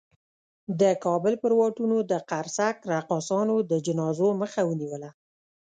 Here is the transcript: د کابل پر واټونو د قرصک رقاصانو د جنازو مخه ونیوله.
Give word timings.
د 0.79 0.83
کابل 1.05 1.33
پر 1.43 1.51
واټونو 1.59 1.97
د 2.11 2.13
قرصک 2.29 2.77
رقاصانو 2.93 3.55
د 3.71 3.71
جنازو 3.85 4.27
مخه 4.41 4.61
ونیوله. 4.69 5.09